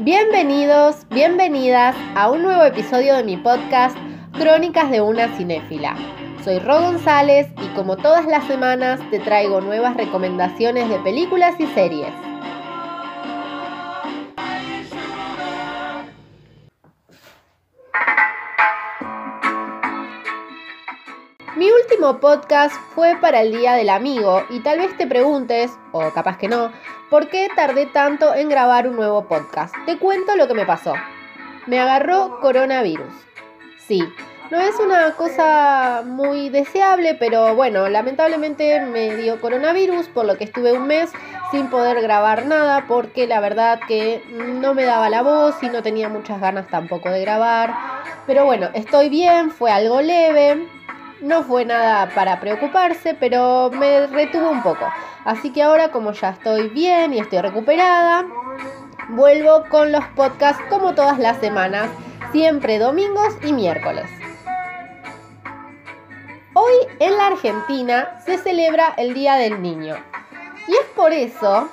Bienvenidos, 0.00 1.06
bienvenidas 1.08 1.94
a 2.16 2.28
un 2.28 2.42
nuevo 2.42 2.64
episodio 2.64 3.14
de 3.14 3.22
mi 3.22 3.36
podcast 3.36 3.96
Crónicas 4.32 4.90
de 4.90 5.00
una 5.00 5.28
cinéfila. 5.36 5.94
Soy 6.42 6.58
Ro 6.58 6.80
González 6.80 7.46
y 7.62 7.68
como 7.76 7.96
todas 7.96 8.26
las 8.26 8.44
semanas 8.48 8.98
te 9.12 9.20
traigo 9.20 9.60
nuevas 9.60 9.96
recomendaciones 9.96 10.88
de 10.88 10.98
películas 10.98 11.54
y 11.60 11.66
series. 11.68 12.12
Podcast 22.12 22.74
fue 22.94 23.16
para 23.18 23.40
el 23.40 23.50
Día 23.50 23.72
del 23.72 23.88
Amigo 23.88 24.44
y 24.50 24.60
tal 24.60 24.78
vez 24.78 24.94
te 24.96 25.06
preguntes, 25.06 25.70
o 25.90 26.10
capaz 26.10 26.36
que 26.36 26.48
no, 26.48 26.70
¿por 27.08 27.28
qué 27.28 27.48
tardé 27.56 27.86
tanto 27.86 28.34
en 28.34 28.50
grabar 28.50 28.86
un 28.86 28.96
nuevo 28.96 29.24
podcast? 29.24 29.74
Te 29.86 29.98
cuento 29.98 30.36
lo 30.36 30.46
que 30.46 30.52
me 30.52 30.66
pasó. 30.66 30.92
Me 31.66 31.80
agarró 31.80 32.40
coronavirus. 32.40 33.10
Sí, 33.78 34.06
no 34.50 34.60
es 34.60 34.78
una 34.78 35.12
cosa 35.12 36.02
muy 36.04 36.50
deseable, 36.50 37.14
pero 37.14 37.54
bueno, 37.54 37.88
lamentablemente 37.88 38.80
me 38.82 39.16
dio 39.16 39.40
coronavirus, 39.40 40.08
por 40.08 40.26
lo 40.26 40.36
que 40.36 40.44
estuve 40.44 40.74
un 40.74 40.86
mes 40.86 41.10
sin 41.52 41.70
poder 41.70 42.02
grabar 42.02 42.44
nada, 42.44 42.84
porque 42.86 43.26
la 43.26 43.40
verdad 43.40 43.80
que 43.88 44.22
no 44.60 44.74
me 44.74 44.84
daba 44.84 45.08
la 45.08 45.22
voz 45.22 45.54
y 45.62 45.70
no 45.70 45.82
tenía 45.82 46.10
muchas 46.10 46.38
ganas 46.38 46.68
tampoco 46.68 47.08
de 47.08 47.22
grabar. 47.22 47.74
Pero 48.26 48.44
bueno, 48.44 48.68
estoy 48.74 49.08
bien, 49.08 49.50
fue 49.50 49.70
algo 49.70 50.02
leve, 50.02 50.68
no 51.20 51.42
fue 51.42 51.64
nada 51.64 52.10
para 52.14 52.40
preocuparse, 52.40 53.14
pero 53.14 53.70
me 53.70 54.06
retuvo 54.06 54.50
un 54.50 54.62
poco. 54.62 54.86
Así 55.24 55.52
que 55.52 55.62
ahora 55.62 55.90
como 55.90 56.12
ya 56.12 56.30
estoy 56.30 56.68
bien 56.68 57.14
y 57.14 57.20
estoy 57.20 57.40
recuperada, 57.40 58.26
vuelvo 59.10 59.64
con 59.68 59.92
los 59.92 60.04
podcasts 60.08 60.62
como 60.68 60.94
todas 60.94 61.18
las 61.18 61.38
semanas, 61.38 61.88
siempre 62.32 62.78
domingos 62.78 63.34
y 63.42 63.52
miércoles. 63.52 64.10
Hoy 66.54 66.74
en 67.00 67.16
la 67.16 67.28
Argentina 67.28 68.20
se 68.24 68.38
celebra 68.38 68.94
el 68.96 69.14
Día 69.14 69.34
del 69.34 69.60
Niño. 69.60 69.96
Y 70.68 70.72
es 70.72 70.86
por 70.94 71.12
eso 71.12 71.68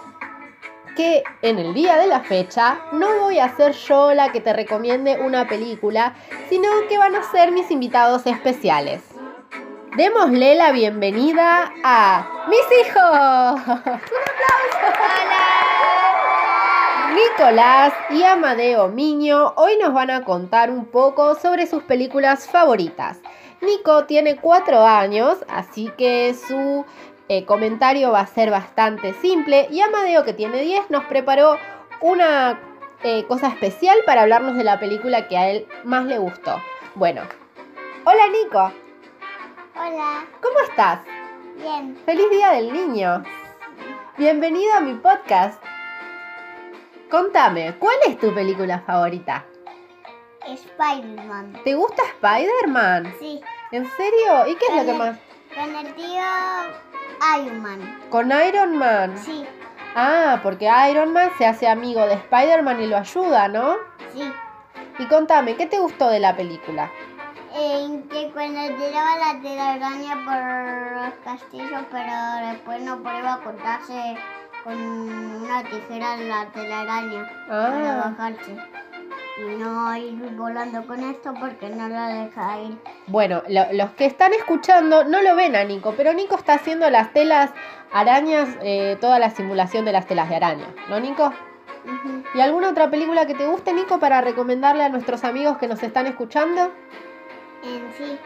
que 0.95 1.23
en 1.41 1.59
el 1.59 1.73
día 1.73 1.97
de 1.97 2.07
la 2.07 2.21
fecha 2.21 2.79
no 2.91 3.19
voy 3.19 3.39
a 3.39 3.55
ser 3.55 3.73
yo 3.73 4.13
la 4.13 4.31
que 4.31 4.41
te 4.41 4.53
recomiende 4.53 5.19
una 5.19 5.47
película, 5.47 6.15
sino 6.49 6.67
que 6.89 6.97
van 6.97 7.15
a 7.15 7.23
ser 7.31 7.51
mis 7.51 7.71
invitados 7.71 8.25
especiales. 8.25 9.10
Démosle 9.95 10.55
la 10.55 10.71
bienvenida 10.71 11.73
a 11.83 12.47
mis 12.47 12.61
hijos. 12.79 12.95
¡Un 13.67 13.71
aplauso! 13.77 14.87
¡Hola! 14.87 15.51
Nicolás 17.13 17.93
y 18.09 18.23
Amadeo 18.23 18.87
Miño 18.87 19.51
hoy 19.57 19.77
nos 19.81 19.93
van 19.93 20.09
a 20.09 20.23
contar 20.23 20.71
un 20.71 20.85
poco 20.85 21.35
sobre 21.35 21.67
sus 21.67 21.83
películas 21.83 22.47
favoritas. 22.47 23.19
Nico 23.59 24.05
tiene 24.05 24.37
cuatro 24.37 24.85
años, 24.85 25.39
así 25.49 25.91
que 25.97 26.35
su 26.35 26.85
eh, 27.27 27.43
comentario 27.43 28.11
va 28.11 28.21
a 28.21 28.27
ser 28.27 28.49
bastante 28.49 29.13
simple. 29.15 29.67
Y 29.71 29.81
Amadeo, 29.81 30.23
que 30.23 30.31
tiene 30.31 30.61
10, 30.61 30.89
nos 30.89 31.03
preparó 31.03 31.57
una 31.99 32.57
eh, 33.03 33.25
cosa 33.27 33.49
especial 33.49 33.97
para 34.05 34.21
hablarnos 34.21 34.55
de 34.55 34.63
la 34.63 34.79
película 34.79 35.27
que 35.27 35.37
a 35.37 35.49
él 35.49 35.67
más 35.83 36.05
le 36.05 36.17
gustó. 36.17 36.61
Bueno, 36.95 37.23
hola 38.05 38.27
Nico. 38.29 38.80
Hola, 39.75 40.25
¿Cómo 40.41 40.59
estás? 40.69 40.99
bien. 41.57 41.97
Feliz 42.05 42.29
Día 42.29 42.51
del 42.51 42.73
Niño. 42.73 43.23
Bienvenido 44.17 44.73
a 44.73 44.79
mi 44.81 44.93
podcast. 44.95 45.61
Contame, 47.09 47.75
¿cuál 47.79 47.95
es 48.07 48.19
tu 48.19 48.33
película 48.33 48.79
favorita? 48.85 49.45
Spider-Man. 50.47 51.61
¿Te 51.63 51.75
gusta 51.75 52.03
Spider-Man? 52.03 53.13
Sí, 53.19 53.41
¿En 53.71 53.85
serio? 53.91 54.47
¿Y 54.47 54.55
qué 54.55 54.65
es 54.69 54.75
lo 54.75 54.85
que 54.91 54.97
más? 54.97 55.17
con 55.55 55.75
el 55.75 55.93
tío 55.95 56.21
Iron 57.37 57.61
Man. 57.61 57.99
Con 58.09 58.31
Iron 58.31 58.77
Man. 58.77 59.17
Sí, 59.17 59.45
Ah, 59.95 60.39
porque 60.41 60.69
Iron 60.89 61.11
Man 61.11 61.29
se 61.37 61.45
hace 61.45 61.67
amigo 61.67 62.05
de 62.05 62.13
Spider-Man 62.13 62.81
y 62.81 62.87
lo 62.87 62.97
ayuda, 62.97 63.47
¿no? 63.49 63.75
sí. 64.13 64.31
Y 64.99 65.05
contame, 65.07 65.55
¿qué 65.55 65.65
te 65.65 65.79
gustó 65.79 66.09
de 66.09 66.19
la 66.19 66.35
película? 66.35 66.91
En 67.53 68.03
que 68.07 68.31
cuando 68.31 68.61
tiraba 68.77 69.17
la 69.17 69.41
telaraña 69.41 70.13
por 70.25 71.01
los 71.01 71.13
castillos, 71.23 71.81
pero 71.91 72.47
después 72.51 72.81
no 72.81 72.97
podía 73.03 73.39
cortarse 73.43 74.15
con 74.63 74.73
una 74.77 75.63
tijera 75.63 76.15
la 76.17 76.45
telaraña 76.51 77.29
para 77.47 78.03
Ah, 78.03 78.11
bajarse. 78.17 78.55
Y 79.37 79.57
no 79.59 79.95
ir 79.97 80.35
volando 80.37 80.85
con 80.85 81.03
esto 81.03 81.33
porque 81.39 81.69
no 81.69 81.87
la 81.89 82.07
deja 82.09 82.59
ir. 82.61 82.77
bueno, 83.07 83.41
lo- 83.49 83.71
los 83.73 83.89
que 83.91 84.05
están 84.05 84.33
escuchando 84.33 85.03
no 85.03 85.21
lo 85.21 85.35
ven 85.35 85.55
a 85.55 85.63
Nico, 85.63 85.93
pero 85.97 86.13
Nico 86.13 86.35
está 86.35 86.53
haciendo 86.53 86.89
las 86.89 87.11
telas 87.11 87.49
arañas, 87.91 88.47
eh, 88.61 88.97
toda 89.01 89.19
la 89.19 89.29
simulación 89.29 89.83
de 89.83 89.91
las 89.91 90.05
telas 90.05 90.29
de 90.29 90.35
araña, 90.37 90.67
¿no, 90.89 90.99
Nico? 90.99 91.33
¿Y 92.35 92.39
alguna 92.39 92.69
otra 92.69 92.89
película 92.91 93.25
que 93.25 93.33
te 93.33 93.47
guste, 93.47 93.73
Nico, 93.73 93.99
para 93.99 94.21
recomendarle 94.21 94.83
a 94.83 94.89
nuestros 94.89 95.23
amigos 95.23 95.57
que 95.57 95.67
nos 95.67 95.81
están 95.83 96.05
escuchando? 96.07 96.71
En 97.63 97.93
sí, 97.93 98.17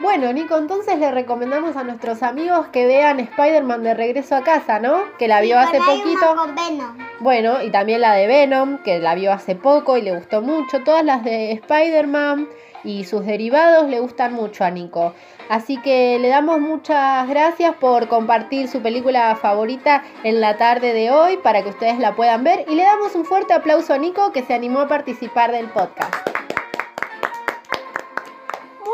Bueno, 0.00 0.32
Nico, 0.32 0.56
entonces 0.56 0.98
le 0.98 1.10
recomendamos 1.10 1.76
a 1.76 1.82
nuestros 1.82 2.22
amigos 2.22 2.68
que 2.68 2.86
vean 2.86 3.18
Spider-Man 3.20 3.82
de 3.82 3.94
regreso 3.94 4.36
a 4.36 4.42
casa, 4.42 4.78
¿no? 4.78 5.02
Que 5.18 5.26
la 5.28 5.40
vio 5.40 5.58
hace 5.58 5.78
poquito. 5.78 6.36
con 6.36 6.54
Venom. 6.54 6.98
Bueno, 7.18 7.62
y 7.62 7.70
también 7.70 8.00
la 8.00 8.14
de 8.14 8.26
Venom, 8.26 8.78
que 8.78 8.98
la 9.00 9.14
vio 9.14 9.32
hace 9.32 9.56
poco 9.56 9.96
y 9.96 10.02
le 10.02 10.16
gustó 10.16 10.40
mucho. 10.40 10.82
Todas 10.84 11.04
las 11.04 11.24
de 11.24 11.52
Spider-Man 11.52 12.48
y 12.84 13.04
sus 13.04 13.26
derivados 13.26 13.88
le 13.88 14.00
gustan 14.00 14.32
mucho 14.32 14.64
a 14.64 14.70
Nico. 14.70 15.12
Así 15.48 15.76
que 15.82 16.18
le 16.20 16.28
damos 16.28 16.60
muchas 16.60 17.28
gracias 17.28 17.74
por 17.74 18.08
compartir 18.08 18.68
su 18.68 18.80
película 18.80 19.34
favorita 19.36 20.04
en 20.22 20.40
la 20.40 20.56
tarde 20.56 20.94
de 20.94 21.10
hoy 21.10 21.38
para 21.38 21.62
que 21.62 21.70
ustedes 21.70 21.98
la 21.98 22.14
puedan 22.14 22.44
ver. 22.44 22.64
Y 22.68 22.76
le 22.76 22.84
damos 22.84 23.14
un 23.16 23.24
fuerte 23.24 23.52
aplauso 23.52 23.92
a 23.92 23.98
Nico 23.98 24.32
que 24.32 24.42
se 24.42 24.54
animó 24.54 24.80
a 24.80 24.88
participar 24.88 25.50
del 25.50 25.66
podcast. 25.66 26.14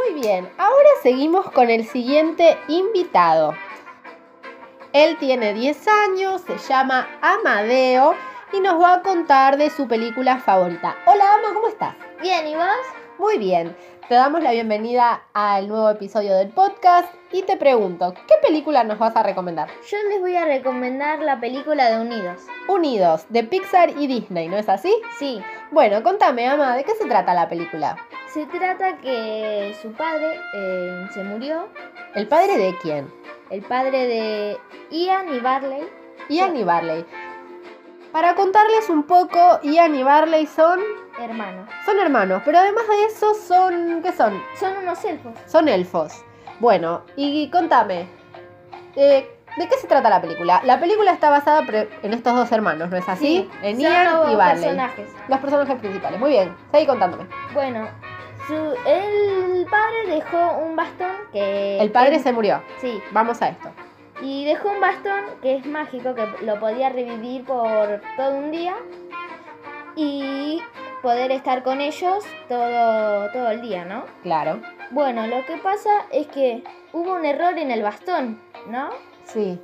Muy 0.06 0.21
bien, 0.21 0.49
ahora 0.56 0.89
seguimos 1.03 1.50
con 1.50 1.69
el 1.69 1.84
siguiente 1.84 2.56
invitado. 2.69 3.55
Él 4.93 5.17
tiene 5.19 5.53
10 5.53 5.89
años, 5.89 6.43
se 6.43 6.59
llama 6.59 7.09
Amadeo 7.21 8.15
y 8.53 8.61
nos 8.61 8.81
va 8.81 8.94
a 8.94 9.03
contar 9.03 9.56
de 9.56 9.69
su 9.69 9.89
película 9.89 10.39
favorita. 10.39 10.97
Hola 11.06 11.25
Ama, 11.34 11.55
¿cómo 11.55 11.67
estás? 11.67 11.97
Bien, 12.22 12.47
¿y 12.47 12.55
vos? 12.55 13.06
Muy 13.19 13.38
bien, 13.38 13.75
te 14.09 14.15
damos 14.15 14.43
la 14.43 14.53
bienvenida 14.53 15.22
al 15.32 15.69
nuevo 15.69 15.88
episodio 15.91 16.37
del 16.37 16.50
podcast 16.50 17.09
y 17.32 17.43
te 17.43 17.56
pregunto, 17.56 18.12
¿qué 18.27 18.34
película 18.47 18.84
nos 18.84 18.99
vas 18.99 19.16
a 19.16 19.22
recomendar? 19.22 19.69
Yo 19.91 19.97
les 20.10 20.21
voy 20.21 20.37
a 20.37 20.44
recomendar 20.44 21.21
la 21.21 21.41
película 21.41 21.91
de 21.91 21.99
Unidos. 22.00 22.43
Unidos, 22.69 23.25
de 23.31 23.44
Pixar 23.44 23.91
y 23.91 24.06
Disney, 24.06 24.49
¿no 24.49 24.56
es 24.59 24.69
así? 24.69 24.94
Sí, 25.19 25.41
Bueno, 25.71 26.03
contame 26.03 26.47
Ama, 26.47 26.76
¿de 26.76 26.84
qué 26.84 26.94
se 26.94 27.06
trata 27.06 27.34
la 27.34 27.49
película? 27.49 27.97
se 28.32 28.44
trata 28.47 28.99
que 28.99 29.75
su 29.81 29.93
padre 29.93 30.38
eh, 30.55 31.06
se 31.15 31.25
murió, 31.25 31.69
¿El 32.15 32.28
padre 32.28 32.59
de 32.59 32.76
quién? 32.82 33.10
el 33.49 33.62
padre 33.62 34.06
de 34.06 34.59
Ian 34.91 35.32
y 35.34 35.41
Barley. 35.41 35.88
Ian 36.28 36.56
y 36.56 36.62
Barley. 36.65 37.06
Para 38.16 38.34
contarles 38.34 38.88
un 38.88 39.03
poco, 39.03 39.60
Ian 39.62 39.94
y 39.94 40.03
Barley 40.03 40.47
son, 40.47 40.81
Hermanos. 41.21 41.69
son 41.84 41.99
hermanos, 41.99 42.41
pero 42.47 42.56
además 42.56 42.84
de 42.88 43.04
eso 43.04 43.34
son, 43.34 44.00
¿qué 44.03 44.10
son? 44.10 44.43
Son 44.59 44.75
unos 44.78 45.04
elfos. 45.04 45.34
Son 45.44 45.69
elfos. 45.69 46.25
Bueno, 46.59 47.03
y 47.15 47.50
contame, 47.50 48.09
eh, 48.94 49.28
¿de 49.59 49.69
qué 49.69 49.76
se 49.76 49.87
trata 49.87 50.09
la 50.09 50.22
película? 50.22 50.62
La 50.65 50.81
película 50.81 51.12
está 51.12 51.29
basada 51.29 51.62
en 52.02 52.14
estos 52.14 52.35
dos 52.35 52.50
hermanos, 52.52 52.88
¿no 52.88 52.96
es 52.96 53.06
así? 53.06 53.50
en 53.62 53.81
Ian 53.81 54.31
y 54.32 54.35
Barley. 54.35 54.62
personajes. 54.62 55.11
Los 55.29 55.38
personajes 55.38 55.79
principales. 55.79 56.19
Muy 56.19 56.31
bien, 56.31 56.56
seguí 56.73 56.87
contándome. 56.87 57.26
Bueno, 57.52 57.87
su, 58.49 58.55
el 58.87 59.67
padre 59.67 60.06
dejó 60.14 60.56
un 60.64 60.75
bastón 60.75 61.12
que... 61.32 61.79
El 61.82 61.93
padre 61.93 62.19
se 62.20 62.32
murió. 62.32 62.62
Sí, 62.81 62.99
Vamos 63.12 63.43
a 63.43 63.50
esto. 63.50 63.69
Y 64.23 64.45
dejó 64.45 64.71
un 64.71 64.81
bastón 64.81 65.25
que 65.43 65.57
es 65.57 65.67
mágico, 65.67 66.15
que 66.15 66.27
lo 66.43 66.59
podía 66.59 66.89
revivir 66.89 67.45
por 67.45 68.01
todo 68.17 68.37
un 68.37 68.51
día 68.51 68.77
y 69.95 70.63
poder 71.03 71.31
estar 71.31 71.63
con 71.63 71.81
ellos 71.81 72.25
todo, 72.49 73.31
todo 73.31 73.51
el 73.51 73.63
día, 73.63 73.85
¿no? 73.85 74.05
Claro. 74.23 74.61
Bueno, 74.91 75.27
lo 75.27 75.45
que 75.45 75.57
pasa 75.59 76.07
es 76.11 76.27
que 76.29 76.65
hubo 76.93 77.15
un 77.15 77.25
error 77.25 77.59
en 77.59 77.71
el 77.71 77.83
bastón, 77.83 78.41
¿no? 78.69 78.91
Sí. 79.25 79.61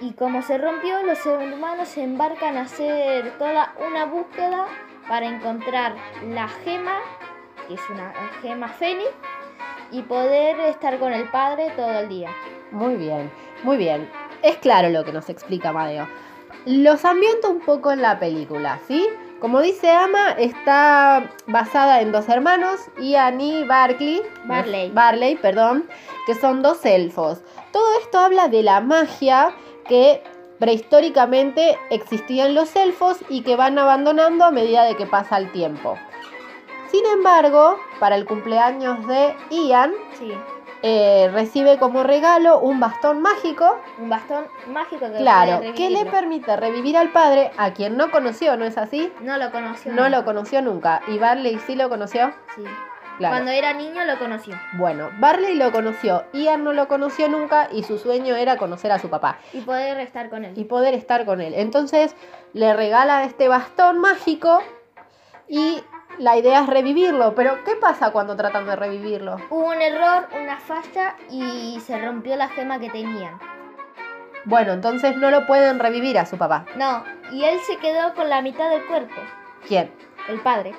Y 0.00 0.12
como 0.14 0.42
se 0.42 0.56
rompió, 0.56 1.02
los 1.02 1.24
hermanos 1.26 1.88
se 1.88 2.02
embarcan 2.02 2.56
a 2.56 2.62
hacer 2.62 3.36
toda 3.38 3.74
una 3.86 4.06
búsqueda 4.06 4.66
para 5.08 5.26
encontrar 5.26 5.94
la 6.28 6.48
gema, 6.48 6.98
que 7.66 7.74
es 7.74 7.90
una 7.90 8.12
gema 8.40 8.68
fénix, 8.68 9.10
y 9.90 10.02
poder 10.02 10.58
estar 10.60 10.98
con 10.98 11.12
el 11.12 11.28
padre 11.30 11.70
todo 11.76 12.00
el 12.00 12.08
día. 12.08 12.30
Muy 12.70 12.94
bien, 12.94 13.30
muy 13.62 13.76
bien. 13.76 14.08
Es 14.42 14.56
claro 14.56 14.88
lo 14.88 15.04
que 15.04 15.12
nos 15.12 15.28
explica 15.28 15.70
Amadeo. 15.70 16.08
Los 16.66 17.04
ambienta 17.04 17.48
un 17.48 17.60
poco 17.60 17.90
en 17.92 18.02
la 18.02 18.18
película, 18.18 18.80
¿sí? 18.86 19.06
Como 19.40 19.60
dice 19.60 19.90
Ama, 19.90 20.32
está 20.32 21.30
basada 21.46 22.02
en 22.02 22.12
dos 22.12 22.28
hermanos, 22.28 22.78
Ian 23.00 23.40
y 23.40 23.64
Barkley, 23.64 24.20
Barley. 24.44 24.90
Barley, 24.90 25.36
perdón, 25.36 25.88
que 26.26 26.34
son 26.34 26.62
dos 26.62 26.84
elfos. 26.84 27.40
Todo 27.72 27.86
esto 28.02 28.18
habla 28.18 28.48
de 28.48 28.62
la 28.62 28.82
magia 28.82 29.54
que 29.88 30.22
prehistóricamente 30.58 31.78
existían 31.88 32.54
los 32.54 32.76
elfos 32.76 33.16
y 33.30 33.40
que 33.40 33.56
van 33.56 33.78
abandonando 33.78 34.44
a 34.44 34.50
medida 34.50 34.84
de 34.84 34.94
que 34.96 35.06
pasa 35.06 35.38
el 35.38 35.50
tiempo. 35.52 35.96
Sin 36.90 37.06
embargo, 37.06 37.78
para 37.98 38.16
el 38.16 38.26
cumpleaños 38.26 39.06
de 39.06 39.34
Ian, 39.50 39.92
Sí. 40.18 40.32
Eh, 40.82 41.28
recibe 41.32 41.78
como 41.78 42.02
regalo 42.02 42.58
un 42.60 42.80
bastón 42.80 43.20
mágico, 43.20 43.78
Un 43.98 44.08
bastón 44.08 44.46
mágico 44.68 45.06
que 45.10 45.18
claro, 45.18 45.60
que 45.74 45.90
le 45.90 46.06
permite 46.06 46.56
revivir 46.56 46.96
al 46.96 47.10
padre, 47.12 47.50
a 47.56 47.72
quien 47.72 47.96
no 47.96 48.10
conoció, 48.10 48.56
¿no 48.56 48.64
es 48.64 48.78
así? 48.78 49.12
No 49.20 49.36
lo 49.36 49.50
conoció. 49.52 49.92
No 49.92 50.04
lo 50.04 50.16
nunca. 50.16 50.24
conoció 50.24 50.62
nunca. 50.62 51.02
¿Y 51.08 51.18
Barley 51.18 51.58
sí 51.66 51.74
lo 51.74 51.88
conoció? 51.88 52.32
Sí. 52.56 52.64
Claro. 53.18 53.34
Cuando 53.34 53.50
era 53.50 53.74
niño 53.74 54.02
lo 54.06 54.18
conoció. 54.18 54.56
Bueno, 54.78 55.10
Barley 55.18 55.54
lo 55.54 55.70
conoció, 55.72 56.24
Ian 56.32 56.64
no 56.64 56.72
lo 56.72 56.88
conoció 56.88 57.28
nunca 57.28 57.68
y 57.70 57.82
su 57.82 57.98
sueño 57.98 58.34
era 58.34 58.56
conocer 58.56 58.90
a 58.92 58.98
su 58.98 59.10
papá 59.10 59.36
Y 59.52 59.60
poder 59.60 60.00
estar 60.00 60.30
con 60.30 60.46
él. 60.46 60.52
y 60.56 60.64
poder 60.64 60.94
estar 60.94 61.26
con 61.26 61.42
él. 61.42 61.52
Entonces 61.54 62.16
le 62.54 62.72
regala 62.72 63.24
este 63.24 63.48
bastón 63.48 63.98
mágico 63.98 64.62
y 65.48 65.82
la 66.20 66.36
idea 66.36 66.60
es 66.62 66.66
revivirlo. 66.68 67.34
Pero 67.34 67.64
¿qué 67.64 67.76
pasa 67.76 68.10
cuando 68.10 68.36
tratan 68.36 68.66
de 68.66 68.76
revivirlo? 68.76 69.36
Hubo 69.48 69.68
un 69.68 69.80
error, 69.80 70.28
una 70.40 70.58
falla 70.58 71.16
y 71.30 71.80
se 71.80 71.98
rompió 71.98 72.36
la 72.36 72.48
gema 72.48 72.78
que 72.78 72.90
tenían. 72.90 73.38
Bueno, 74.44 74.72
entonces 74.72 75.16
no 75.16 75.30
lo 75.30 75.46
pueden 75.46 75.78
revivir 75.78 76.18
a 76.18 76.26
su 76.26 76.38
papá. 76.38 76.64
No, 76.76 77.04
y 77.32 77.44
él 77.44 77.58
se 77.66 77.76
quedó 77.76 78.14
con 78.14 78.28
la 78.28 78.40
mitad 78.40 78.70
del 78.70 78.86
cuerpo, 78.86 79.20
¿Quién? 79.66 79.92
el 80.28 80.40
padre. 80.40 80.74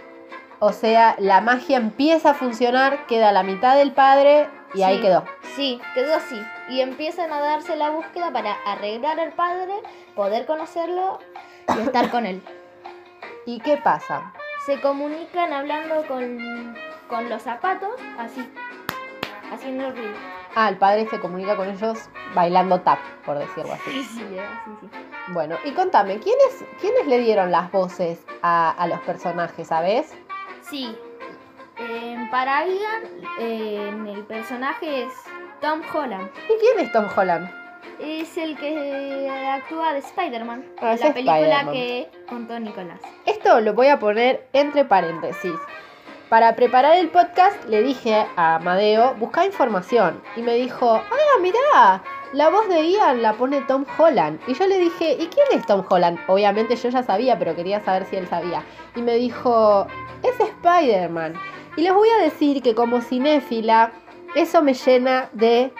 O 0.60 0.74
sea, 0.74 1.16
la 1.20 1.42
magia 1.42 1.78
empieza 1.78 2.32
a 2.32 2.34
funcionar, 2.34 3.06
queda 3.08 3.32
la 3.32 3.44
mitad 3.44 3.76
del 3.76 3.92
padre 3.94 4.48
y 4.74 4.84
ahí 4.84 5.02
quedó. 5.02 5.26
Sí, 5.56 5.82
quedó 5.96 6.16
así. 6.16 6.40
Y 6.70 6.82
empiezan 6.82 7.34
a 7.34 7.40
darse 7.40 7.76
la 7.76 7.90
búsqueda 7.90 8.32
para 8.32 8.54
arreglar 8.66 9.20
al 9.20 9.34
padre, 9.34 9.74
poder 10.16 10.46
conocerlo 10.46 11.20
y 11.76 11.82
estar 11.82 12.10
con 12.10 12.26
él. 12.26 12.44
¿Y 13.46 13.60
qué 13.60 13.78
pasa? 13.78 14.34
Se 14.66 14.80
comunican 14.80 15.52
hablando 15.54 16.06
con, 16.08 16.75
con 17.08 17.30
los 17.30 17.42
zapatos, 17.42 18.00
así, 18.19 18.48
haciendo 19.52 19.90
ruido. 19.92 20.13
Ah, 20.56 20.69
el 20.69 20.78
padre 20.78 21.08
se 21.10 21.19
comunica 21.19 21.56
con 21.56 21.69
ellos 21.69 21.98
bailando 22.36 22.80
tap, 22.81 23.00
por 23.25 23.40
decirlo 23.40 23.74
así. 23.74 23.92
Sí, 23.92 24.04
sí, 24.04 24.38
así, 24.38 24.72
sí. 24.81 24.90
Bueno, 25.30 25.58
y 25.63 25.72
contame, 25.72 26.19
¿quiénes, 26.19 26.63
¿quiénes 26.80 27.08
le 27.08 27.19
dieron 27.19 27.52
las 27.52 27.72
voces 27.72 28.24
a, 28.44 28.69
a 28.72 28.88
los 28.88 29.00
personajes, 29.02 29.68
sabes? 29.68 30.13
Sí. 30.62 30.96
Eh, 31.80 32.28
para 32.30 32.66
Ian, 32.68 33.04
eh, 33.40 33.90
el 34.08 34.24
personaje 34.25 35.06
es 35.06 35.13
Tom 35.60 35.81
Holland. 35.92 36.30
¿Y 36.46 36.60
quién 36.60 36.86
es 36.86 36.92
Tom 36.92 37.08
Holland? 37.16 37.50
Es 38.00 38.38
el 38.38 38.57
que 38.57 39.30
actúa 39.30 39.94
de 39.94 40.00
Spider-Man. 40.00 40.66
Ah, 40.81 40.95
la 41.00 41.13
película 41.13 41.72
que 41.72 42.10
contó 42.28 42.60
Nicolás. 42.60 43.00
Esto 43.25 43.62
lo 43.62 43.74
voy 43.74 43.88
a 43.88 44.00
poner 44.00 44.48
entre 44.54 44.86
paréntesis. 44.86 45.54
Para 46.30 46.56
preparar 46.56 46.95
el 46.95 47.10
podcast 47.10 47.66
le 47.66 47.83
dije 47.83 48.25
a 48.38 48.56
Amadeo, 48.56 49.16
busca 49.16 49.45
información. 49.45 50.22
Y 50.38 50.42
me 50.42 50.56
dijo, 50.56 50.95
ah, 50.95 51.39
mirá, 51.42 52.01
la 52.33 52.50
voz 52.50 52.69
de 52.69 52.89
Ian 52.89 53.22
la 53.22 53.33
pone 53.33 53.60
Tom 53.62 53.86
Holland. 53.98 54.39
Y 54.48 54.54
yo 54.54 54.66
le 54.66 54.80
dije, 54.80 55.18
¿y 55.19 55.27
quién 55.27 55.48
es 55.51 55.66
Tom 55.66 55.84
Holland? 55.89 56.18
Obviamente 56.27 56.77
yo 56.77 56.88
ya 56.88 57.04
sabía, 57.04 57.38
pero 57.38 57.54
quería 57.54 57.81
saber 57.81 58.06
si 58.06 58.16
él 58.16 58.27
sabía. 58.27 58.63
Y 58.95 59.01
me 59.01 59.16
dijo, 59.16 59.86
es 60.24 60.39
Spider-Man. 60.39 61.34
Y 61.75 61.81
les 61.81 61.94
voy 61.94 62.07
a 62.07 62.24
decir 62.24 62.62
que 62.62 62.75
como 62.75 63.01
cinéfila, 63.01 63.92
eso 64.34 64.62
me 64.62 64.74
llena 64.74 65.30
de 65.34 65.74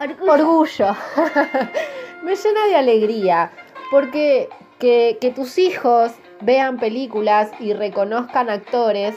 orgullo. 0.00 0.96
me 2.22 2.36
llena 2.36 2.66
de 2.66 2.76
alegría. 2.76 3.50
Porque 3.90 4.48
que, 4.78 5.18
que 5.20 5.30
tus 5.30 5.58
hijos 5.58 6.12
vean 6.40 6.78
películas 6.78 7.50
y 7.60 7.72
reconozcan 7.72 8.48
actores, 8.48 9.16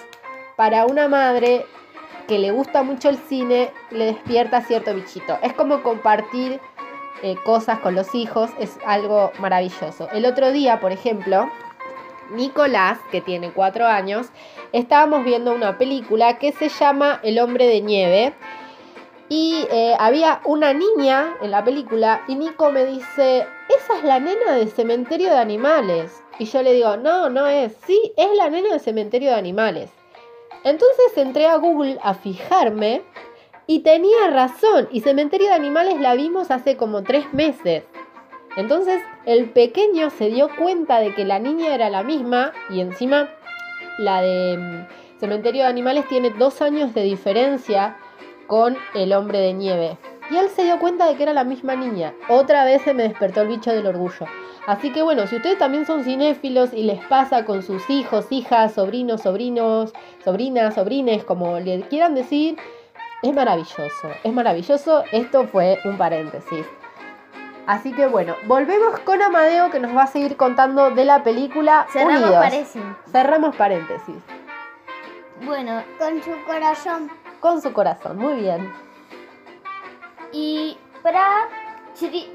para 0.55 0.85
una 0.85 1.07
madre 1.07 1.65
que 2.27 2.39
le 2.39 2.51
gusta 2.51 2.83
mucho 2.83 3.09
el 3.09 3.17
cine, 3.17 3.71
le 3.91 4.05
despierta 4.05 4.61
cierto 4.61 4.93
bichito. 4.93 5.37
Es 5.41 5.53
como 5.53 5.83
compartir 5.83 6.59
eh, 7.21 7.35
cosas 7.43 7.79
con 7.79 7.95
los 7.95 8.13
hijos, 8.15 8.51
es 8.59 8.77
algo 8.85 9.31
maravilloso. 9.39 10.09
El 10.11 10.25
otro 10.25 10.51
día, 10.51 10.79
por 10.79 10.91
ejemplo, 10.91 11.49
Nicolás, 12.31 12.99
que 13.11 13.21
tiene 13.21 13.51
cuatro 13.51 13.87
años, 13.87 14.27
estábamos 14.71 15.23
viendo 15.25 15.53
una 15.53 15.77
película 15.77 16.37
que 16.37 16.51
se 16.51 16.69
llama 16.69 17.19
El 17.23 17.39
hombre 17.39 17.65
de 17.65 17.81
nieve. 17.81 18.33
Y 19.35 19.65
eh, 19.71 19.95
había 19.97 20.41
una 20.45 20.75
niña 20.75 21.35
en 21.41 21.49
la 21.49 21.63
película 21.63 22.21
y 22.27 22.35
Nico 22.35 22.71
me 22.71 22.85
dice, 22.85 23.47
esa 23.67 23.97
es 23.97 24.03
la 24.03 24.19
nena 24.19 24.51
de 24.51 24.67
cementerio 24.67 25.31
de 25.31 25.39
animales. 25.39 26.23
Y 26.37 26.45
yo 26.45 26.61
le 26.61 26.71
digo, 26.71 26.97
no, 26.97 27.31
no 27.31 27.47
es, 27.47 27.75
sí, 27.87 28.13
es 28.15 28.27
la 28.37 28.51
nena 28.51 28.71
de 28.73 28.77
cementerio 28.77 29.31
de 29.31 29.35
animales. 29.35 29.89
Entonces 30.63 31.17
entré 31.17 31.47
a 31.47 31.55
Google 31.55 31.97
a 32.03 32.13
fijarme 32.13 33.01
y 33.65 33.79
tenía 33.79 34.29
razón. 34.29 34.87
Y 34.91 35.01
cementerio 35.01 35.47
de 35.47 35.55
animales 35.55 35.99
la 35.99 36.13
vimos 36.13 36.51
hace 36.51 36.77
como 36.77 37.01
tres 37.01 37.33
meses. 37.33 37.85
Entonces 38.55 39.01
el 39.25 39.49
pequeño 39.49 40.11
se 40.11 40.27
dio 40.27 40.47
cuenta 40.59 40.99
de 40.99 41.15
que 41.15 41.25
la 41.25 41.39
niña 41.39 41.73
era 41.73 41.89
la 41.89 42.03
misma 42.03 42.53
y 42.69 42.81
encima 42.81 43.31
la 43.97 44.21
de 44.21 44.57
mm, 44.59 45.19
cementerio 45.19 45.63
de 45.63 45.69
animales 45.69 46.07
tiene 46.07 46.29
dos 46.29 46.61
años 46.61 46.93
de 46.93 47.01
diferencia 47.01 47.97
con 48.47 48.77
el 48.93 49.13
hombre 49.13 49.39
de 49.39 49.53
nieve. 49.53 49.97
Y 50.29 50.37
él 50.37 50.49
se 50.49 50.63
dio 50.63 50.79
cuenta 50.79 51.05
de 51.05 51.15
que 51.15 51.23
era 51.23 51.33
la 51.33 51.43
misma 51.43 51.75
niña. 51.75 52.13
Otra 52.29 52.63
vez 52.65 52.81
se 52.83 52.93
me 52.93 53.03
despertó 53.03 53.41
el 53.41 53.49
bicho 53.49 53.71
del 53.71 53.87
orgullo. 53.87 54.25
Así 54.65 54.91
que 54.93 55.01
bueno, 55.03 55.27
si 55.27 55.35
ustedes 55.35 55.57
también 55.57 55.85
son 55.85 56.03
cinéfilos 56.05 56.73
y 56.73 56.83
les 56.83 57.03
pasa 57.05 57.43
con 57.43 57.63
sus 57.63 57.89
hijos, 57.89 58.27
hijas, 58.31 58.73
sobrinos, 58.73 59.21
sobrinos, 59.21 59.91
sobrinas, 60.23 60.75
sobrines, 60.75 61.25
como 61.25 61.59
le 61.59 61.81
quieran 61.81 62.15
decir, 62.15 62.57
es 63.21 63.33
maravilloso. 63.33 64.09
Es 64.23 64.33
maravilloso. 64.33 65.03
Esto 65.11 65.45
fue 65.47 65.79
un 65.83 65.97
paréntesis. 65.97 66.65
Así 67.67 67.93
que 67.93 68.07
bueno, 68.07 68.35
volvemos 68.45 68.99
con 68.99 69.21
Amadeo 69.21 69.69
que 69.71 69.79
nos 69.79 69.95
va 69.95 70.03
a 70.03 70.07
seguir 70.07 70.35
contando 70.37 70.91
de 70.91 71.05
la 71.05 71.23
película 71.23 71.85
Cerramos 71.91 72.21
Unidos. 72.23 72.35
paréntesis. 72.35 72.81
Cerramos 73.11 73.55
paréntesis. 73.55 74.15
Bueno, 75.45 75.83
Con 75.99 76.21
su 76.23 76.31
corazón. 76.45 77.09
Con 77.43 77.61
su 77.61 77.73
corazón, 77.73 78.17
muy 78.17 78.35
bien. 78.35 78.71
y 80.31 80.77
Pratt, 81.01 81.49
Chiri- 81.93 82.29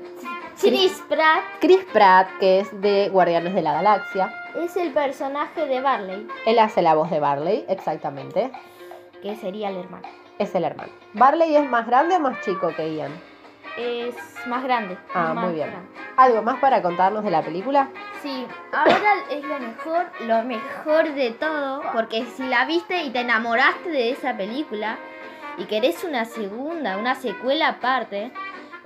Chris 0.61 1.03
Pratt 1.09 1.43
Chris 1.61 1.83
Pratt, 1.95 2.29
que 2.39 2.61
es 2.61 2.81
de 2.83 3.09
Guardianes 3.09 3.55
de 3.55 3.63
la 3.63 3.73
Galaxia. 3.73 4.31
es 4.55 4.77
el 4.77 4.93
personaje 4.93 5.65
de 5.67 5.81
Barley, 5.81 6.29
Él 6.45 6.59
hace 6.59 6.83
la 6.83 6.95
voz 6.95 7.11
de 7.11 7.21
Barley, 7.21 7.65
exactamente. 7.71 8.53
que 9.23 9.35
sería 9.37 9.71
el 9.71 9.79
hermano. 9.79 10.07
Es 10.39 10.55
el 10.55 10.65
hermano. 10.65 10.93
¿Barley 11.15 11.57
es 11.57 11.67
más 11.71 11.87
grande 11.87 12.17
o 12.17 12.21
más 12.21 12.39
chico 12.43 12.69
que 12.77 12.95
Ian? 12.95 13.11
Es 13.79 14.15
más 14.47 14.63
grande. 14.63 14.99
Ah, 15.15 15.33
más 15.33 15.47
muy 15.47 15.55
bien. 15.55 15.71
grande. 15.71 15.89
¿Algo 16.19 16.43
más 16.43 16.59
para 16.59 16.83
contarnos 16.83 17.23
de 17.23 17.31
la 17.31 17.43
película? 17.43 17.91
Sí, 18.23 18.45
ahora 18.73 18.99
es 19.31 19.45
lo 19.45 19.61
mejor, 19.61 20.07
lo 20.27 20.43
mejor 20.43 21.15
de 21.15 21.31
todo, 21.31 21.81
porque 21.93 22.27
si 22.27 22.43
la 22.43 22.65
viste 22.65 23.05
y 23.05 23.11
te 23.11 23.21
enamoraste 23.21 23.89
de 23.89 24.11
esa 24.11 24.37
película 24.37 24.99
y 25.59 25.67
querés 25.67 26.03
una 26.03 26.25
segunda, 26.25 26.97
una 26.97 27.15
secuela 27.15 27.69
aparte, 27.69 28.33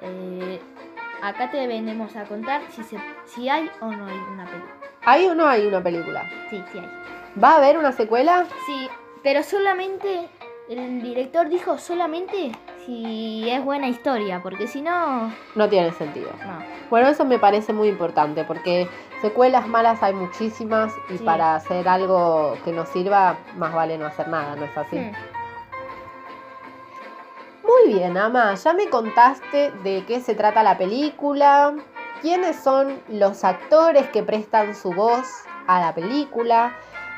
eh, 0.03 0.61
acá 1.23 1.51
te 1.51 1.67
vendemos 1.67 2.15
a 2.17 2.25
contar 2.25 2.61
si, 2.71 2.83
se, 2.83 2.99
si 3.25 3.49
hay 3.49 3.71
o 3.81 3.87
no 3.87 4.09
hay 4.09 4.19
una 4.31 4.45
película. 4.45 4.75
¿Hay 5.01 5.27
o 5.27 5.35
no 5.35 5.49
hay 5.49 5.67
una 5.67 5.83
película? 5.83 6.29
Sí, 6.51 6.63
sí 6.71 6.81
hay. 6.81 7.43
¿Va 7.43 7.53
a 7.53 7.57
haber 7.57 7.79
una 7.79 7.93
secuela? 7.93 8.45
Sí, 8.67 8.91
pero 9.23 9.43
solamente, 9.43 10.29
el 10.69 11.01
director 11.01 11.49
dijo 11.49 11.79
solamente 11.79 12.53
si 12.87 13.49
es 13.49 13.65
buena 13.65 13.89
historia, 13.89 14.41
porque 14.43 14.67
si 14.67 14.81
no, 14.83 15.33
No 15.55 15.69
tiene 15.69 15.93
sentido. 15.93 16.31
no. 16.45 16.59
Bueno, 16.91 17.09
eso 17.09 17.25
me 17.25 17.39
parece 17.39 17.73
muy 17.73 17.89
importante 17.89 18.45
porque 18.45 18.89
secuelas 19.21 19.67
malas 19.69 20.03
hay 20.03 20.13
muchísimas 20.15 20.93
y 21.09 21.19
Sí. 21.19 21.25
para 21.25 21.55
hacer 21.55 21.89
algo 21.89 22.57
que 22.65 22.73
nos 22.73 22.89
sirva, 22.91 23.37
más 23.57 23.73
vale 23.73 23.97
no 23.99 24.07
hacer 24.07 24.29
nada, 24.29 24.57
¿no 24.57 24.65
es 24.65 24.77
así? 24.77 24.99
Hmm. 24.99 25.13
Muy 27.65 27.95
bien, 27.95 28.17
Ama, 28.19 28.55
ya 28.55 28.73
me 28.75 28.89
contaste 28.89 29.71
de 29.83 30.05
qué 30.07 30.21
se 30.21 30.35
trata 30.35 30.63
la 30.63 30.77
película, 30.77 31.73
quiénes 32.21 32.57
son 32.57 33.01
los 33.09 33.45
actores 33.45 34.09
que 34.09 34.23
prestan 34.23 34.75
su 34.75 34.93
voz 34.93 35.27
a 35.67 35.81
la 35.81 35.95
película. 35.95 36.73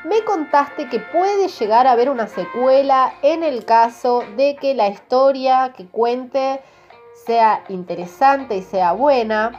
Me 0.05 0.23
contaste 0.23 0.91
que 0.91 1.01
puede 1.01 1.49
llegar 1.49 1.87
a 1.87 1.93
haber 1.93 2.11
una 2.11 2.27
secuela 2.27 3.15
en 3.23 3.43
el 3.43 3.65
caso 3.65 4.23
de 4.37 4.55
que 4.57 4.75
la 4.75 4.89
historia 4.89 5.73
que 5.75 5.87
cuente 5.87 6.61
sea 7.25 7.65
interesante 7.71 8.55
y 8.59 8.63
sea 8.63 8.93
buena. 8.93 9.53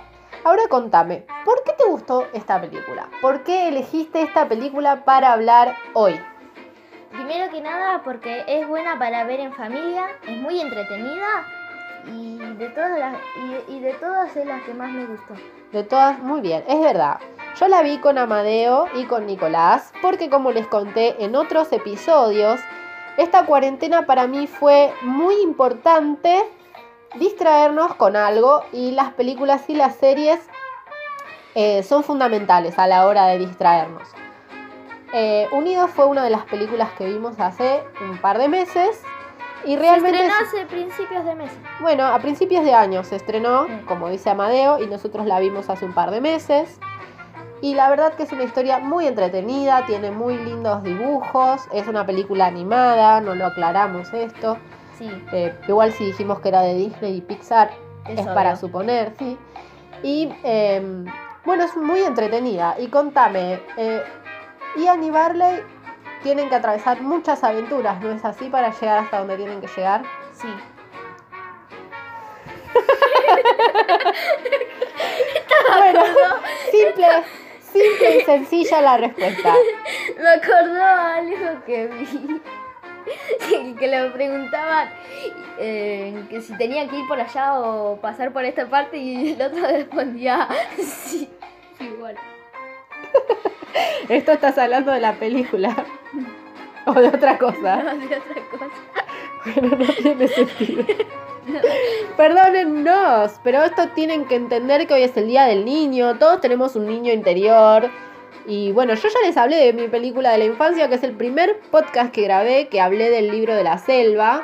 Ahora 0.44 0.62
contame, 0.70 1.25
¿por 1.44 1.64
qué 1.64 1.74
te 1.74 1.86
gustó 1.86 2.28
esta 2.32 2.62
película? 2.62 3.10
¿Por 3.24 3.44
qué 3.44 3.70
elegiste 3.70 4.22
esta 4.22 4.48
película 4.48 5.04
para 5.04 5.34
hablar 5.34 5.75
hoy? 5.96 6.20
Primero 7.10 7.52
que 7.52 7.62
nada 7.62 8.04
porque 8.04 8.44
es 8.48 8.68
buena 8.68 9.00
para 9.00 9.24
ver 9.24 9.40
en 9.40 9.52
familia, 9.52 10.06
es 10.28 10.38
muy 10.38 10.62
entretenida 10.62 11.48
y 12.06 12.38
de 12.38 12.70
todas 12.70 13.00
las 13.00 13.18
y, 13.68 13.78
y 13.78 13.80
de 13.80 13.94
todas 13.94 14.38
es 14.38 14.46
la 14.46 14.60
que 14.60 14.75
más 14.75 14.92
me 14.92 15.08
gustó. 15.08 15.34
De 15.72 15.84
todas, 15.84 16.20
muy 16.20 16.42
bien, 16.42 16.64
es 16.68 16.80
verdad. 16.80 17.18
Yo 17.60 17.70
la 17.70 17.84
vi 17.84 18.00
con 18.00 18.18
Amadeo 18.18 18.88
y 18.96 19.06
con 19.06 19.26
Nicolás 19.26 19.94
porque 20.02 20.30
como 20.30 20.52
les 20.52 20.68
conté 20.68 21.24
en 21.24 21.36
otros 21.36 21.72
episodios, 21.72 22.60
esta 23.18 23.46
cuarentena 23.46 24.06
para 24.06 24.28
mí 24.28 24.46
fue 24.46 24.94
muy 25.04 25.36
importante 25.42 26.44
distraernos 27.16 27.96
con 27.96 28.18
algo 28.18 28.64
y 28.74 28.92
las 28.92 29.14
películas 29.14 29.70
y 29.70 29.76
las 29.76 29.96
series 29.96 30.40
eh, 31.56 31.82
son 31.84 32.04
fundamentales 32.04 32.78
a 32.78 32.88
la 32.88 33.08
hora 33.08 33.28
de 33.28 33.38
distraernos. 33.40 34.10
Eh, 35.14 35.48
Unidos 35.54 35.92
fue 35.92 36.06
una 36.06 36.26
de 36.26 36.32
las 36.32 36.44
películas 36.44 36.90
que 36.98 37.06
vimos 37.06 37.40
hace 37.40 37.82
un 38.02 38.18
par 38.18 38.38
de 38.38 38.50
meses 38.50 39.02
y 39.64 39.78
realmente... 39.78 40.18
Se 40.18 40.26
estrenó 40.26 40.46
hace 40.46 40.66
principios 40.66 41.24
de 41.24 41.36
mes. 41.36 41.52
Bueno, 41.80 42.06
a 42.06 42.20
principios 42.20 42.66
de 42.66 42.74
año 42.74 43.06
se 43.06 43.16
estrenó, 43.16 43.66
Mm. 43.66 43.86
como 43.86 44.10
dice 44.10 44.30
Amadeo, 44.30 44.84
y 44.84 44.88
nosotros 44.88 45.26
la 45.26 45.40
vimos 45.40 45.70
hace 45.70 45.86
un 45.86 45.94
par 45.94 46.12
de 46.12 46.20
meses. 46.20 46.80
Y 47.62 47.74
la 47.74 47.90
verdad 47.90 48.14
que 48.14 48.24
es 48.24 48.32
una 48.32 48.44
historia 48.44 48.80
muy 48.80 49.08
entretenida, 49.08 49.86
tiene 49.86 50.12
muy 50.12 50.38
lindos 50.38 50.84
dibujos, 50.84 51.62
es 51.72 51.88
una 51.88 52.06
película 52.06 52.48
animada, 52.48 53.22
no 53.22 53.34
lo 53.34 53.48
aclaramos 53.48 54.14
esto. 54.14 54.58
Sí, 54.98 55.10
Eh, 55.34 55.54
igual 55.68 55.92
si 55.92 56.06
dijimos 56.06 56.40
que 56.40 56.50
era 56.50 56.62
de 56.62 56.76
Disney 56.76 57.18
y 57.18 57.22
Pixar, 57.22 57.72
es, 58.08 58.26
para 58.28 58.56
suponer, 58.56 59.14
sí. 59.18 59.38
Y 60.04 60.32
em, 60.44 61.06
bueno, 61.44 61.64
es 61.64 61.76
muy 61.76 62.02
entretenida. 62.02 62.76
Y 62.80 62.88
contame, 62.88 63.60
eh, 63.78 64.04
Ian 64.78 65.04
y 65.04 65.10
Barley 65.10 65.62
tienen 66.24 66.50
que 66.50 66.56
atravesar 66.56 67.02
muchas 67.02 67.44
aventuras, 67.44 68.00
¿no 68.02 68.12
es 68.12 68.24
así? 68.26 68.50
Para 68.50 68.72
llegar 68.72 69.00
hasta 69.00 69.20
donde 69.20 69.38
tienen 69.38 69.62
que 69.62 69.68
llegar. 69.68 70.04
Sí. 70.34 70.48
Bueno, 75.78 76.02
simple, 76.72 77.08
simple 77.75 78.17
y 78.17 78.22
sencilla 78.22 78.82
la 78.82 78.98
respuesta. 78.98 79.53
Me 80.17 80.29
acordó 80.29 80.84
algo 80.84 81.65
que 81.65 81.88
vi. 81.88 82.41
Que, 83.50 83.75
que 83.79 83.88
le 83.88 84.10
preguntaban 84.10 84.89
eh, 85.60 86.25
que 86.29 86.41
si 86.41 86.58
tenía 86.58 86.88
que 86.88 86.98
ir 86.98 87.08
por 87.08 87.20
allá 87.20 87.60
o 87.60 87.98
pasar 87.98 88.32
por 88.34 88.44
esta 88.46 88.67
parte 88.67 88.98
y 88.98 89.34
el 89.34 89.41
otro 89.41 89.62
respondía 89.67 90.48
sí, 90.77 91.29
igual. 91.79 92.15
Esto 94.10 94.32
estás 94.32 94.58
hablando 94.58 94.91
de 94.91 95.01
la 95.01 95.13
película. 95.13 95.75
O 96.86 96.94
de 96.94 97.08
otra 97.08 97.38
cosa. 97.38 97.84
No, 97.84 97.98
de 97.98 98.15
otra 98.17 98.41
cosa. 98.51 98.70
Pero 99.44 99.70
no 99.70 99.86
tiene 99.86 100.27
sentido. 100.27 100.86
Perdónennos, 102.18 103.40
pero 103.44 103.64
esto 103.64 103.90
tienen 103.90 104.25
que 104.25 104.36
entender 104.36 104.88
que 104.88 104.94
hoy 104.94 105.04
es 105.04 105.16
el 105.18 105.28
Día 105.28 105.46
del 105.46 105.66
Niño, 105.66 106.18
todos 106.18 106.42
tenemos 106.42 106.75
un 106.75 106.88
niño 106.88 107.14
interior. 107.14 107.90
Y 108.48 108.72
bueno, 108.72 108.94
yo 108.94 109.10
ya 109.10 109.20
les 109.25 109.38
hablé 109.38 109.58
de 109.58 109.74
mi 109.74 109.88
película 109.88 110.32
de 110.32 110.38
la 110.38 110.46
infancia, 110.46 110.88
que 110.88 110.96
es 110.96 111.04
el 111.04 111.14
primer 111.14 111.60
podcast 111.72 112.12
que 112.12 112.22
grabé, 112.22 112.68
que 112.68 112.80
hablé 112.80 113.10
del 113.10 113.32
libro 113.32 113.56
de 113.56 113.64
la 113.64 113.78
selva. 113.78 114.44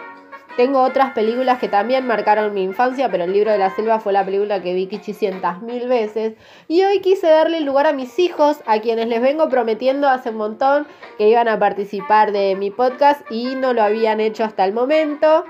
Tengo 0.58 0.82
otras 0.82 1.14
películas 1.14 1.60
que 1.60 1.70
también 1.70 2.06
marcaron 2.06 2.54
mi 2.54 2.64
infancia, 2.64 3.10
pero 3.10 3.24
el 3.24 3.32
libro 3.32 3.52
de 3.52 3.58
la 3.58 3.74
selva 3.74 4.00
fue 4.00 4.12
la 4.12 4.26
película 4.26 4.62
que 4.62 4.74
vi 4.74 4.90
800 4.92 5.62
mil 5.62 5.88
veces. 5.88 6.34
Y 6.68 6.84
hoy 6.84 7.00
quise 7.00 7.28
darle 7.28 7.62
lugar 7.62 7.88
a 7.88 7.94
mis 7.94 8.20
hijos, 8.20 8.62
a 8.66 8.80
quienes 8.80 9.08
les 9.08 9.22
vengo 9.22 9.48
prometiendo 9.50 10.10
hace 10.10 10.32
un 10.32 10.38
montón 10.38 10.88
que 11.18 11.30
iban 11.30 11.48
a 11.48 11.58
participar 11.58 12.32
de 12.32 12.56
mi 12.56 12.70
podcast 12.70 13.22
y 13.32 13.56
no 13.56 13.74
lo 13.74 13.82
habían 13.82 14.20
hecho 14.20 14.44
hasta 14.44 14.66
el 14.66 14.74
momento. 14.74 15.46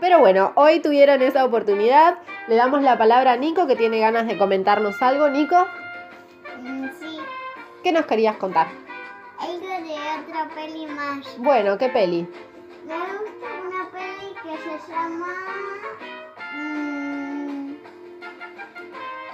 Pero 0.00 0.18
bueno, 0.18 0.52
hoy 0.56 0.80
tuvieron 0.80 1.22
esa 1.22 1.44
oportunidad. 1.44 2.18
Le 2.48 2.56
damos 2.56 2.82
la 2.82 2.98
palabra 2.98 3.32
a 3.32 3.36
Nico 3.36 3.66
que 3.66 3.76
tiene 3.76 3.98
ganas 3.98 4.26
de 4.26 4.36
comentarnos 4.38 5.00
algo. 5.02 5.28
Nico, 5.28 5.66
Mm, 6.62 6.88
Sí, 6.98 7.18
¿qué 7.82 7.92
nos 7.92 8.06
querías 8.06 8.36
contar? 8.36 8.66
algo 9.38 9.66
de 9.68 9.94
otra 10.24 10.48
peli 10.54 10.86
más. 10.86 11.36
Bueno, 11.38 11.76
¿qué 11.76 11.88
peli? 11.90 12.26
Me 12.86 12.94
gusta 12.94 13.46
una 13.66 13.90
peli 13.90 14.34
que 14.42 14.56
se 14.62 14.90
llama. 14.92 15.26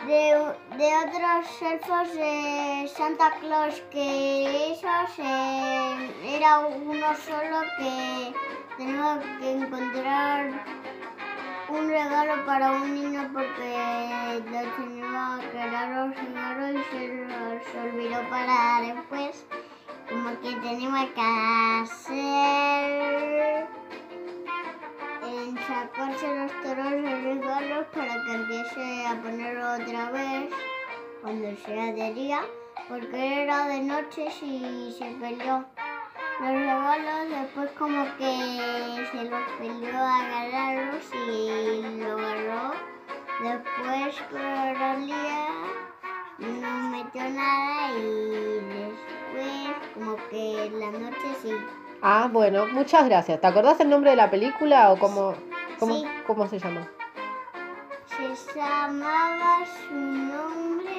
De, 0.07 0.55
de 0.77 0.97
otros 0.97 1.63
elfos 1.63 2.15
de 2.15 2.91
Santa 2.97 3.31
Claus 3.41 3.81
que 3.91 4.71
ellos 4.73 5.19
eh, 5.19 6.11
era 6.25 6.61
uno 6.61 7.15
solo 7.15 7.61
que 7.79 8.35
tenía 8.77 9.21
que 9.39 9.53
encontrar 9.53 10.65
un 11.69 11.89
regalo 11.89 12.45
para 12.45 12.73
un 12.73 12.95
niño 12.95 13.31
porque 13.33 14.43
lo 14.51 14.61
tenía 14.77 15.39
que 15.51 15.59
era 15.59 16.07
los 16.07 16.17
regalos 16.17 16.77
y 16.77 16.85
se 16.91 17.03
los 17.25 17.63
olvidó 17.85 18.21
para 18.29 18.81
después 18.83 19.47
como 20.09 20.31
que 20.41 20.53
tenemos 20.57 21.09
que 21.11 21.23
hacer 21.83 23.67
sacarse 25.67 26.37
los 26.37 26.53
toros 26.63 26.91
de 26.91 27.21
regalos 27.23 27.87
para 27.95 28.25
que 28.25 28.33
empiece 28.33 29.07
a 29.07 29.21
ponerlo 29.23 29.75
otra 29.75 30.11
vez 30.11 30.51
cuando 31.21 31.57
sea 31.65 31.93
de 31.93 32.15
día 32.15 32.41
porque 32.89 33.43
era 33.45 33.69
de 33.69 33.81
noche 33.81 34.27
y 34.43 34.95
se 34.99 35.05
peleó 35.21 35.65
los 36.41 36.49
regalos 36.51 37.31
después 37.31 37.71
como 37.79 38.05
que 38.17 39.07
se 39.13 39.25
los 39.25 39.43
peleó 39.59 39.99
a 39.99 40.17
agarrarlos 40.19 41.05
y 41.29 41.99
lo 41.99 42.19
agarró 42.19 42.73
después 43.43 44.23
día 45.07 45.49
no 46.39 46.91
metió 46.91 47.23
nada 47.31 47.93
y 47.99 48.61
después 48.69 49.95
como 49.95 50.17
que 50.29 50.71
la 50.75 50.91
noche 50.91 51.37
sí. 51.41 51.53
Ah, 52.03 52.29
bueno, 52.33 52.67
muchas 52.67 53.05
gracias. 53.07 53.41
¿Te 53.41 53.47
acordás 53.47 53.79
el 53.81 53.89
nombre 53.89 54.11
de 54.11 54.17
la 54.17 54.31
película 54.31 54.91
o 54.93 54.99
cómo, 54.99 55.35
cómo, 55.79 55.95
Sí. 55.95 56.05
cómo 56.27 56.49
se 56.49 56.59
llama? 56.59 56.89
Se 58.07 58.59
llamaba 58.59 59.61
su 59.89 59.95
nombre 59.95 60.93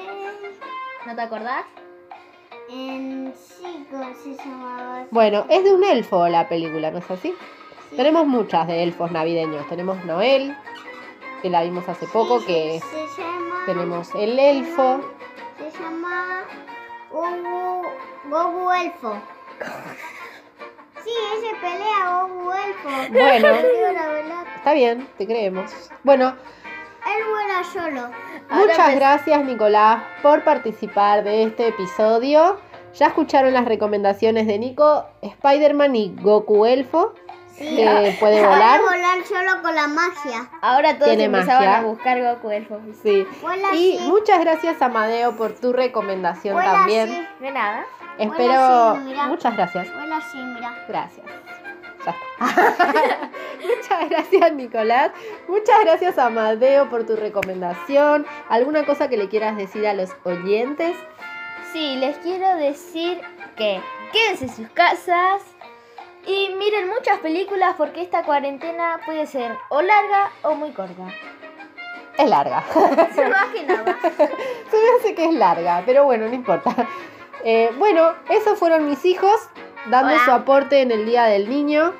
¿No 1.06 1.14
te 1.14 1.20
acordás? 1.20 1.64
en 2.70 3.34
sí, 3.36 3.86
¿cómo 3.90 4.14
se 4.14 4.34
llamaba? 4.36 5.02
su 5.04 5.08
Bueno, 5.14 5.44
es 5.50 5.62
de 5.64 5.74
un 5.74 5.84
elfo 5.84 6.26
la 6.28 6.48
película, 6.48 6.90
¿no 6.90 6.98
es 6.98 7.10
así? 7.10 7.34
Sí. 7.90 7.96
Tenemos 7.96 8.26
muchas 8.26 8.66
de 8.66 8.82
elfos 8.82 9.12
navideños. 9.12 9.68
Tenemos 9.68 10.02
Noel, 10.06 10.56
que 11.42 11.50
la 11.50 11.62
vimos 11.62 11.86
hace 11.88 12.06
poco, 12.06 12.40
Sí, 12.40 12.46
que 12.46 12.80
se 12.80 13.22
llama 13.22 13.62
tenemos 13.66 14.14
el 14.14 14.38
elfo. 14.38 15.00
se 15.58 15.70
llama 15.78 16.44
Goku, 17.10 17.82
Goku 18.30 18.70
Elfo. 18.72 19.16
Sí, 21.04 21.10
ese 21.36 21.54
pelea 21.60 22.22
Goku 22.22 22.52
Elfo. 22.52 22.88
Bueno. 23.12 23.48
Está 24.56 24.72
bien, 24.72 25.06
te 25.18 25.26
creemos. 25.26 25.70
Bueno, 26.02 26.28
él 26.28 27.24
vuela 27.28 27.64
solo. 27.64 28.10
Muchas 28.50 28.94
gracias 28.94 29.44
Nicolás 29.44 30.02
por 30.22 30.42
participar 30.42 31.22
de 31.24 31.42
este 31.44 31.68
episodio. 31.68 32.58
Ya 32.94 33.08
escucharon 33.08 33.52
las 33.52 33.66
recomendaciones 33.66 34.46
de 34.46 34.58
Nico, 34.58 35.04
Spider-Man 35.20 35.96
y 35.96 36.14
Goku 36.20 36.64
Elfo, 36.64 37.14
Sí. 37.56 37.76
que 37.76 38.16
puede 38.18 38.40
volar. 38.44 38.80
Puede 38.80 38.96
volar 38.96 39.24
solo 39.26 39.62
con 39.62 39.74
la 39.74 39.86
magia. 39.86 40.48
Ahora 40.60 40.94
todos 40.94 41.08
Tiene 41.08 41.24
empezaban 41.24 41.64
magia. 41.64 41.78
a 41.78 41.82
buscar 41.82 42.20
Goku 42.22 42.50
Elfo. 42.50 42.80
Sí. 43.02 43.26
Vuela 43.40 43.74
Y 43.74 43.96
así. 43.96 44.04
muchas 44.08 44.40
gracias 44.40 44.82
Amadeo 44.82 45.36
por 45.36 45.52
tu 45.52 45.72
recomendación 45.72 46.54
Vuela 46.54 46.72
también. 46.72 47.10
así. 47.10 47.26
De 47.44 47.50
nada. 47.52 47.84
Espero. 48.18 48.52
así, 48.52 49.14
muchas 49.28 49.56
gracias. 49.56 49.92
Vuela 49.94 50.16
así, 50.16 50.38
mira. 50.38 50.84
Gracias. 50.88 51.26
Muchas 53.64 54.10
gracias, 54.10 54.52
Nicolás. 54.52 55.10
Muchas 55.48 55.80
gracias, 55.84 56.18
Amadeo, 56.18 56.90
por 56.90 57.06
tu 57.06 57.16
recomendación. 57.16 58.26
¿Alguna 58.48 58.84
cosa 58.84 59.08
que 59.08 59.16
le 59.16 59.28
quieras 59.28 59.56
decir 59.56 59.86
a 59.86 59.94
los 59.94 60.10
oyentes? 60.24 60.96
Sí, 61.72 61.96
les 61.96 62.16
quiero 62.18 62.56
decir 62.56 63.20
que 63.56 63.80
quédense 64.12 64.44
en 64.46 64.54
sus 64.54 64.68
casas 64.70 65.42
y 66.26 66.54
miren 66.58 66.88
muchas 66.88 67.18
películas 67.20 67.74
porque 67.76 68.02
esta 68.02 68.22
cuarentena 68.22 69.00
puede 69.04 69.26
ser 69.26 69.56
o 69.68 69.82
larga 69.82 70.30
o 70.42 70.54
muy 70.54 70.70
corta. 70.72 71.04
Es 72.16 72.28
larga. 72.30 72.62
Más 72.74 73.48
que 73.52 73.64
nada. 73.64 73.96
Se 74.02 74.76
me 74.76 74.88
hace 74.98 75.14
que 75.16 75.24
es 75.24 75.34
larga, 75.34 75.82
pero 75.84 76.04
bueno, 76.04 76.28
no 76.28 76.34
importa. 76.34 76.74
Eh, 77.44 77.70
bueno, 77.76 78.12
esos 78.30 78.58
fueron 78.58 78.88
mis 78.88 79.04
hijos 79.04 79.34
dando 79.90 80.14
Hola. 80.14 80.24
su 80.24 80.30
aporte 80.30 80.80
en 80.80 80.92
el 80.92 81.04
Día 81.06 81.24
del 81.24 81.48
Niño. 81.48 81.92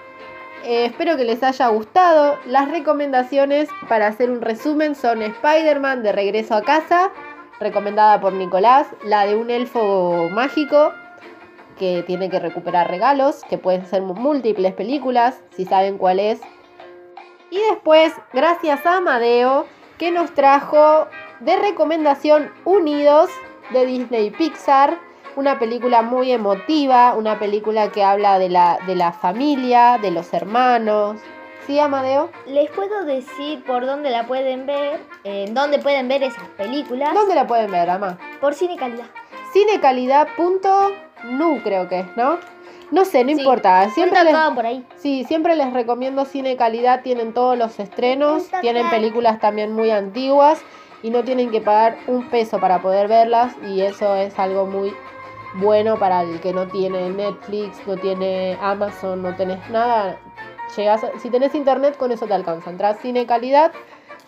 eh, 0.64 0.86
espero 0.86 1.16
que 1.16 1.24
les 1.24 1.42
haya 1.42 1.66
gustado. 1.68 2.38
Las 2.46 2.70
recomendaciones 2.70 3.68
para 3.88 4.06
hacer 4.06 4.30
un 4.30 4.40
resumen 4.40 4.94
son 4.94 5.20
Spider-Man 5.22 6.02
de 6.02 6.12
Regreso 6.12 6.54
a 6.54 6.62
casa, 6.62 7.10
recomendada 7.60 8.20
por 8.20 8.32
Nicolás, 8.32 8.86
la 9.04 9.26
de 9.26 9.34
un 9.36 9.50
elfo 9.50 10.28
mágico 10.30 10.92
que 11.78 12.02
tiene 12.06 12.30
que 12.30 12.38
recuperar 12.38 12.90
regalos, 12.90 13.42
que 13.48 13.58
pueden 13.58 13.86
ser 13.86 14.02
múltiples 14.02 14.74
películas, 14.74 15.40
si 15.56 15.64
saben 15.64 15.98
cuál 15.98 16.20
es. 16.20 16.40
Y 17.50 17.58
después, 17.70 18.12
gracias 18.32 18.84
a 18.86 18.96
Amadeo, 18.96 19.66
que 19.98 20.10
nos 20.10 20.32
trajo 20.34 21.08
de 21.40 21.56
recomendación 21.56 22.50
Unidos 22.64 23.30
de 23.72 23.86
Disney 23.86 24.30
Pixar 24.30 24.98
una 25.36 25.58
película 25.58 26.02
muy 26.02 26.32
emotiva, 26.32 27.14
una 27.14 27.38
película 27.38 27.90
que 27.90 28.04
habla 28.04 28.38
de 28.38 28.48
la, 28.48 28.78
de 28.86 28.94
la 28.94 29.12
familia, 29.12 29.98
de 30.00 30.10
los 30.10 30.32
hermanos. 30.32 31.20
¿Sí, 31.66 31.78
Amadeo? 31.78 32.30
Les 32.46 32.70
puedo 32.70 33.04
decir 33.04 33.64
por 33.64 33.86
dónde 33.86 34.10
la 34.10 34.26
pueden 34.26 34.66
ver, 34.66 35.00
en 35.24 35.54
dónde 35.54 35.78
pueden 35.78 36.08
ver 36.08 36.22
esas 36.22 36.46
películas. 36.50 37.14
¿Dónde 37.14 37.34
la 37.34 37.46
pueden 37.46 37.70
ver, 37.70 37.88
Ama? 37.88 38.18
Por 38.40 38.54
Cine 38.54 38.76
Calidad. 38.76 39.06
Cinecalidad.nu 41.24 41.62
creo 41.62 41.88
que 41.88 42.00
es, 42.00 42.16
¿no? 42.16 42.38
No 42.90 43.04
sé, 43.04 43.24
no 43.24 43.30
importa. 43.30 43.88
Siempre 43.90 44.22
les, 44.24 44.36
por 44.54 44.66
ahí. 44.66 44.86
Sí, 44.96 45.24
siempre 45.24 45.56
les 45.56 45.72
recomiendo 45.72 46.24
Cine 46.24 46.56
Calidad. 46.56 47.02
Tienen 47.02 47.32
todos 47.32 47.56
los 47.58 47.80
estrenos, 47.80 48.48
tienen 48.60 48.88
películas 48.90 49.40
también 49.40 49.72
muy 49.72 49.90
antiguas 49.90 50.62
y 51.02 51.10
no 51.10 51.24
tienen 51.24 51.50
que 51.50 51.60
pagar 51.60 51.98
un 52.06 52.28
peso 52.28 52.60
para 52.60 52.80
poder 52.80 53.08
verlas 53.08 53.54
y 53.66 53.80
eso 53.80 54.14
es 54.16 54.38
algo 54.38 54.66
muy 54.66 54.94
bueno 55.54 55.98
para 55.98 56.22
el 56.22 56.40
que 56.40 56.52
no 56.52 56.66
tiene 56.66 57.10
Netflix, 57.10 57.86
no 57.86 57.96
tiene 57.96 58.58
Amazon, 58.60 59.22
no 59.22 59.34
tenés 59.34 59.68
nada. 59.70 60.18
Llegas 60.76 61.02
si 61.20 61.30
tenés 61.30 61.54
internet, 61.54 61.96
con 61.96 62.12
eso 62.12 62.26
te 62.26 62.34
alcanza. 62.34 62.70
Entrás 62.70 62.98
cine 63.00 63.26
calidad 63.26 63.72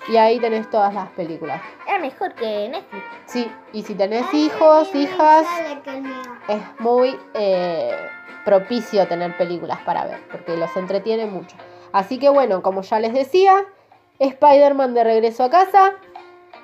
y 0.08 0.16
ahí 0.16 0.38
tenés 0.38 0.70
todas 0.70 0.94
las 0.94 1.08
películas. 1.10 1.60
Es 1.88 2.00
mejor 2.00 2.34
que 2.34 2.68
Netflix. 2.68 3.04
Sí, 3.26 3.50
y 3.72 3.82
si 3.82 3.94
tenés 3.94 4.32
hijos, 4.32 4.94
hijas, 4.94 5.46
es 6.48 6.62
muy 6.80 7.18
eh, 7.34 7.96
propicio 8.44 9.06
tener 9.08 9.36
películas 9.36 9.78
para 9.84 10.04
ver, 10.04 10.20
porque 10.30 10.56
los 10.56 10.74
entretiene 10.76 11.26
mucho. 11.26 11.56
Así 11.92 12.18
que 12.18 12.28
bueno, 12.28 12.62
como 12.62 12.82
ya 12.82 13.00
les 13.00 13.12
decía, 13.12 13.52
Spider-Man 14.18 14.94
de 14.94 15.04
regreso 15.04 15.44
a 15.44 15.50
casa, 15.50 15.94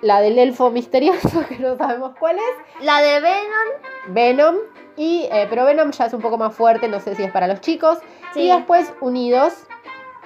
la 0.01 0.21
del 0.21 0.39
elfo 0.39 0.71
misterioso, 0.71 1.45
que 1.49 1.59
no 1.59 1.77
sabemos 1.77 2.15
cuál 2.19 2.37
es. 2.37 2.85
La 2.85 3.01
de 3.01 3.21
Venom. 3.21 3.69
Venom. 4.09 4.57
Y, 4.97 5.29
eh, 5.33 5.47
pero 5.49 5.65
Venom 5.65 5.91
ya 5.91 6.07
es 6.07 6.13
un 6.13 6.21
poco 6.21 6.37
más 6.37 6.55
fuerte, 6.55 6.87
no 6.87 7.01
sé 7.01 7.15
si 7.15 7.23
es 7.23 7.33
para 7.33 7.47
los 7.47 7.61
chicos. 7.61 7.99
Y 8.35 8.49
después 8.49 8.93
Unidos, 9.01 9.55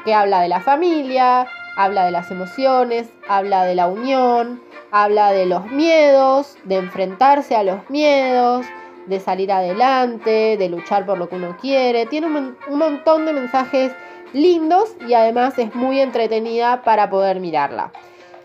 que 0.05 0.15
habla 0.15 0.41
de 0.41 0.49
la 0.49 0.61
familia, 0.61 1.47
habla 1.77 2.05
de 2.05 2.11
las 2.11 2.31
emociones, 2.31 3.09
habla 3.29 3.65
de 3.65 3.75
la 3.75 3.87
unión, 3.87 4.61
habla 4.91 5.31
de 5.31 5.47
los 5.47 5.67
miedos, 5.71 6.57
de 6.65 6.77
enfrentarse 6.77 7.55
a 7.55 7.63
los 7.63 7.89
miedos, 7.91 8.67
de 9.07 9.21
salir 9.21 9.53
adelante, 9.53 10.57
de 10.57 10.69
luchar 10.69 11.07
por 11.07 11.19
lo 11.19 11.29
que 11.29 11.37
uno 11.37 11.57
quiere. 11.61 12.07
Tiene 12.07 12.27
un, 12.27 12.57
un 12.69 12.79
montón 12.79 13.27
de 13.27 13.33
mensajes 13.33 13.93
lindos 14.33 14.97
y 15.07 15.15
además 15.15 15.59
es 15.59 15.75
muy 15.75 16.01
entretenida 16.01 16.83
para 16.83 17.09
poder 17.09 17.41
mirarla. 17.41 17.93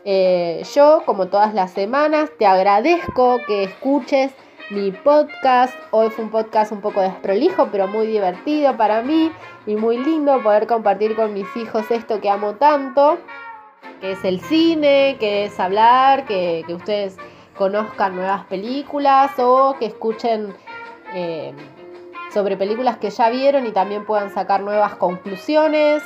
Eh, 0.04 0.64
yo, 0.74 1.04
como 1.06 1.28
todas 1.28 1.54
las 1.54 1.72
semanas, 1.72 2.30
te 2.38 2.46
agradezco 2.46 3.40
que 3.46 3.64
escuches 3.64 4.32
mi 4.72 4.92
podcast. 4.92 5.74
Hoy 5.92 6.10
fue 6.12 6.24
un 6.24 6.32
podcast 6.32 6.72
un 6.72 6.80
poco 6.80 7.02
desprolijo, 7.02 7.68
pero 7.72 7.88
muy 7.88 8.08
divertido 8.08 8.78
para 8.78 9.02
mí 9.02 9.30
y 9.68 9.76
muy 9.76 9.98
lindo 9.98 10.42
poder 10.42 10.66
compartir 10.66 11.14
con 11.16 11.34
mis 11.34 11.46
hijos 11.58 11.92
esto 11.92 12.22
que 12.22 12.30
amo 12.30 12.54
tanto, 12.54 13.18
que 14.00 14.14
es 14.14 14.24
el 14.24 14.40
cine, 14.40 15.18
que 15.20 15.46
es 15.46 15.60
hablar, 15.60 16.26
que, 16.26 16.64
ustedes 16.70 17.18
conozcan 17.58 18.16
nuevas 18.16 18.46
películas 18.46 19.32
o 19.40 19.76
que 19.78 19.88
escuchen 19.88 20.56
eh, 21.14 21.54
sobre 22.34 22.56
películas 22.56 22.98
que 22.98 23.10
ya 23.10 23.30
vieron 23.30 23.66
y 23.66 23.72
también 23.72 24.06
puedan 24.06 24.34
sacar 24.34 24.62
nuevas 24.62 24.96
conclusiones. 24.96 26.02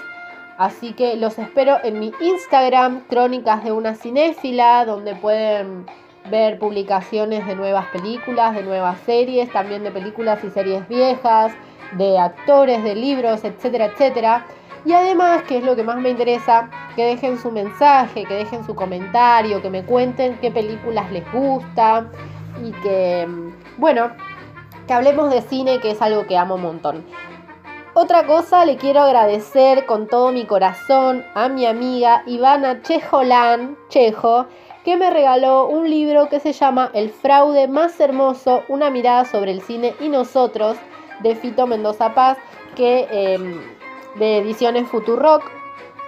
Así 0.58 0.94
que 0.94 1.18
los 1.18 1.38
espero 1.38 1.78
en 1.84 2.00
mi 2.00 2.12
Instagram, 2.20 3.02
Crónicas 3.02 3.64
de 3.64 3.72
una 3.74 3.94
Cinéfila, 3.94 4.86
donde 4.86 5.14
pueden 5.14 5.86
ver 6.30 6.60
publicaciones 6.60 7.46
de 7.46 7.56
nuevas 7.56 7.86
películas, 7.88 8.56
de 8.56 8.64
nuevas 8.64 9.00
series, 9.06 9.52
también 9.52 9.84
de 9.84 9.92
películas 9.92 10.44
y 10.44 10.50
series 10.50 10.88
viejas, 10.88 11.54
de 11.94 12.18
actores, 12.18 12.84
de 12.84 12.96
libros, 12.96 13.44
etcétera, 13.44 13.86
etcétera. 13.86 14.46
Y 14.86 14.94
además, 14.94 15.44
que 15.44 15.58
es 15.58 15.64
lo 15.64 15.76
que 15.76 15.84
más 15.84 15.98
me 15.98 16.10
interesa, 16.10 16.70
que 16.96 17.06
dejen 17.06 17.40
su 17.40 17.52
mensaje, 17.52 18.24
que 18.26 18.36
dejen 18.36 18.64
su 18.66 18.76
comentario, 18.76 19.62
que 19.62 19.70
me 19.70 19.84
cuenten 19.84 20.38
qué 20.40 20.52
películas 20.52 21.12
les 21.12 21.30
gusta 21.32 22.12
y 22.64 22.72
que, 22.84 23.28
bueno, 23.78 24.12
que 24.88 24.94
hablemos 24.94 25.32
de 25.32 25.42
cine, 25.42 25.80
que 25.80 25.92
es 25.92 26.02
algo 26.02 26.28
que 26.28 26.38
amo 26.38 26.56
un 26.56 26.62
montón. 26.62 27.06
Otra 27.96 28.28
cosa, 28.28 28.66
le 28.66 28.76
quiero 28.76 29.02
agradecer 29.02 29.86
con 29.86 30.08
todo 30.08 30.32
mi 30.32 30.46
corazón 30.46 31.24
a 31.34 31.48
mi 31.48 31.66
amiga 31.66 32.24
Ivana 32.28 32.82
Chejolán, 32.82 33.78
Chejo, 33.88 34.48
que 34.86 34.96
me 34.98 35.10
regaló 35.10 35.68
un 35.68 35.90
libro 35.90 36.30
que 36.30 36.40
se 36.40 36.54
llama 36.54 36.92
El 36.94 37.10
fraude 37.10 37.68
más 37.68 38.00
hermoso, 38.00 38.64
una 38.68 38.92
mirada 38.92 39.26
sobre 39.26 39.52
el 39.52 39.62
cine 39.62 39.96
y 40.00 40.10
nosotros, 40.10 40.78
de 41.24 41.36
Fito 41.36 41.66
Mendoza 41.66 42.14
Paz, 42.14 42.38
que 42.76 43.08
em, 43.10 43.60
de 44.20 44.38
ediciones 44.38 44.88
Futurock, 44.88 45.44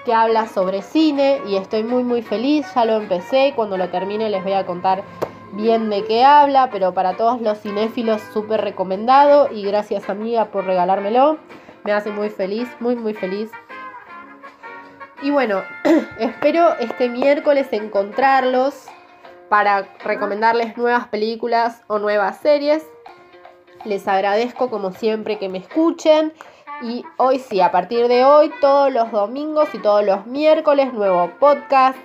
que 0.05 0.13
habla 0.13 0.47
sobre 0.47 0.83
cine 0.83 1.41
y 1.47 1.55
estoy 1.55 1.83
muy 1.83 2.03
muy 2.03 2.21
feliz, 2.21 2.67
ya 2.75 2.85
lo 2.85 2.97
empecé, 2.97 3.53
cuando 3.55 3.77
lo 3.77 3.89
termine 3.89 4.29
les 4.29 4.43
voy 4.43 4.53
a 4.53 4.67
contar 4.67 5.03
bien 5.53 5.89
de 5.89 6.03
qué 6.03 6.23
habla, 6.23 6.69
pero 6.71 6.93
para 6.93 7.17
todos 7.17 7.41
los 7.41 7.59
cinéfilos 7.59 8.21
súper 8.31 8.61
recomendado 8.61 9.49
y 9.51 9.63
gracias 9.63 10.07
amiga 10.07 10.45
por 10.45 10.65
regalármelo 10.65 11.37
me 11.83 11.93
hace 11.93 12.11
muy 12.11 12.29
feliz, 12.29 12.67
muy, 12.79 12.95
muy 12.95 13.13
feliz. 13.13 13.49
Y 15.21 15.31
bueno, 15.31 15.63
espero 16.19 16.77
este 16.79 17.09
miércoles 17.09 17.67
encontrarlos 17.71 18.85
para 19.49 19.87
recomendarles 20.03 20.77
nuevas 20.77 21.07
películas 21.07 21.81
o 21.87 21.97
nuevas 21.97 22.37
series. 22.39 22.85
Les 23.83 24.07
agradezco 24.07 24.69
como 24.69 24.91
siempre 24.91 25.39
que 25.39 25.49
me 25.49 25.57
escuchen. 25.57 26.33
Y 26.83 27.03
hoy 27.17 27.39
sí, 27.39 27.61
a 27.61 27.71
partir 27.71 28.07
de 28.07 28.23
hoy, 28.25 28.51
todos 28.61 28.93
los 28.93 29.11
domingos 29.11 29.73
y 29.73 29.79
todos 29.79 30.05
los 30.05 30.27
miércoles, 30.27 30.93
nuevo 30.93 31.31
podcast. 31.39 31.97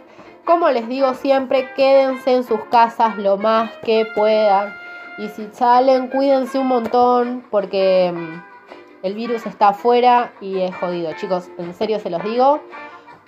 Como 0.47 0.71
les 0.71 0.89
digo 0.89 1.13
siempre, 1.13 1.69
quédense 1.75 2.35
en 2.35 2.45
sus 2.45 2.65
casas 2.65 3.19
lo 3.19 3.37
más 3.37 3.71
que 3.85 4.07
puedan. 4.15 4.75
Y 5.19 5.29
si 5.29 5.47
salen, 5.53 6.09
cuídense 6.09 6.59
un 6.59 6.69
montón 6.69 7.45
porque 7.51 8.11
mm, 8.15 8.43
el 9.03 9.15
virus 9.15 9.45
está 9.45 9.69
afuera 9.69 10.33
y 10.41 10.61
es 10.61 10.75
jodido. 10.77 11.13
Chicos, 11.15 11.51
en 11.59 11.75
serio 11.75 11.99
se 11.99 12.09
los 12.09 12.25
digo 12.25 12.63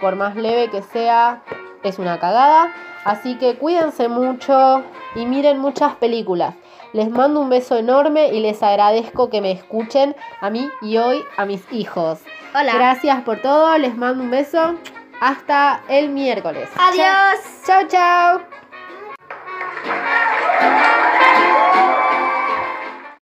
por 0.04 0.16
más 0.16 0.36
leve 0.36 0.68
que 0.68 0.82
sea, 0.82 1.40
es 1.82 1.98
una 1.98 2.20
cagada. 2.20 2.70
Así 3.06 3.38
que 3.38 3.56
cuídense 3.56 4.08
mucho 4.08 4.84
y 5.14 5.24
miren 5.24 5.58
muchas 5.58 5.94
películas. 5.94 6.54
Les 6.92 7.08
mando 7.08 7.40
un 7.40 7.48
beso 7.48 7.78
enorme 7.78 8.28
y 8.28 8.40
les 8.40 8.62
agradezco 8.62 9.30
que 9.30 9.40
me 9.40 9.50
escuchen 9.52 10.14
a 10.42 10.50
mí 10.50 10.68
y 10.82 10.98
hoy 10.98 11.24
a 11.38 11.46
mis 11.46 11.64
hijos. 11.72 12.20
Hola. 12.54 12.74
Gracias 12.74 13.22
por 13.22 13.40
todo, 13.40 13.78
les 13.78 13.96
mando 13.96 14.22
un 14.22 14.30
beso. 14.30 14.74
Hasta 15.22 15.80
el 15.88 16.10
miércoles. 16.10 16.68
Adiós. 16.76 17.40
Chao, 17.64 17.88
chao. 17.88 18.40